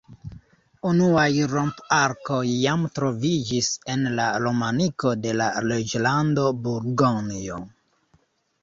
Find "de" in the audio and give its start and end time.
5.27-5.37